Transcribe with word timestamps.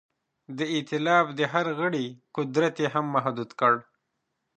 د 0.57 0.59
ایتلاف 0.73 1.25
د 1.39 1.41
هر 1.53 1.65
غړي 1.79 2.05
قدرت 2.37 2.75
یې 2.83 2.87
هم 2.95 3.05
محدود 3.15 3.49
کړ. 3.59 3.73